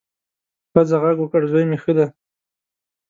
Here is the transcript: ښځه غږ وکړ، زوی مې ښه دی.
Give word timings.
ښځه 0.71 0.97
غږ 1.03 1.17
وکړ، 1.21 1.41
زوی 1.51 1.63
مې 1.69 1.77
ښه 1.83 1.91
دی. 1.97 2.07